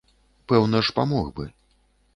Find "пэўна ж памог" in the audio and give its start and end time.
0.51-1.31